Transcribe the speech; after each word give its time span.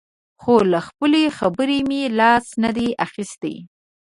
خو 0.41 0.55
له 0.71 0.79
خپلې 0.87 1.23
خبرې 1.37 1.79
مې 1.89 2.01
لاس 2.19 2.45
نه 2.63 2.69
دی 2.77 2.87
اخیستی. 3.05 3.55